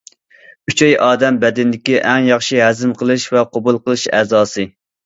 [0.71, 4.69] ئۈچەي ئادەم بەدىنىدىكى ئەڭ ياخشى ھەزىم قىلىش ۋە قوبۇل قىلىش ئەزاسى.